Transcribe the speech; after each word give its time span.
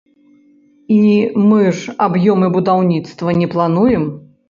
І 0.95 0.97
мы 1.51 1.61
ж 1.81 1.97
аб'ёмы 2.07 2.53
будаўніцтва 2.59 3.41
не 3.45 3.55
плануем. 3.57 4.15